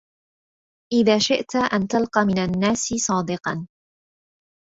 إذا 0.93 1.17
شئت 1.19 1.55
أن 1.73 1.87
تلقى 1.87 2.21
من 2.25 2.37
الناس 2.37 2.83
صادقا 2.95 3.67